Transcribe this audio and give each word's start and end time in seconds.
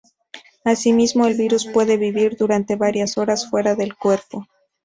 Asimismo, 0.63 1.27
el 1.27 1.35
virus 1.37 1.67
puede 1.67 1.95
vivir 1.97 2.35
durante 2.35 2.75
varias 2.75 3.19
horas 3.19 3.47
fuera 3.47 3.75
del 3.75 3.95
cuerpo. 3.95 4.47